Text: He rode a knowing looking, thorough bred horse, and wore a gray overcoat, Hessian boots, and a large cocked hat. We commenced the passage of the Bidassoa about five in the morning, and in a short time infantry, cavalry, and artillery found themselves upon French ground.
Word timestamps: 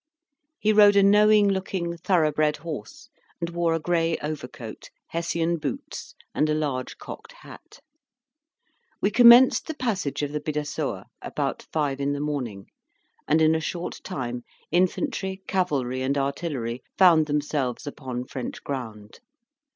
He 0.57 0.73
rode 0.73 0.95
a 0.95 1.03
knowing 1.03 1.47
looking, 1.47 1.95
thorough 1.95 2.31
bred 2.31 2.57
horse, 2.57 3.07
and 3.39 3.51
wore 3.51 3.75
a 3.75 3.79
gray 3.79 4.17
overcoat, 4.17 4.89
Hessian 5.09 5.57
boots, 5.57 6.15
and 6.33 6.49
a 6.49 6.55
large 6.55 6.97
cocked 6.97 7.33
hat. 7.33 7.81
We 8.99 9.11
commenced 9.11 9.67
the 9.67 9.75
passage 9.75 10.23
of 10.23 10.31
the 10.31 10.39
Bidassoa 10.39 11.05
about 11.21 11.67
five 11.71 12.01
in 12.01 12.13
the 12.13 12.19
morning, 12.19 12.71
and 13.27 13.43
in 13.43 13.53
a 13.53 13.61
short 13.61 13.99
time 14.03 14.43
infantry, 14.71 15.43
cavalry, 15.47 16.01
and 16.01 16.17
artillery 16.17 16.81
found 16.97 17.27
themselves 17.27 17.85
upon 17.85 18.25
French 18.25 18.63
ground. 18.63 19.19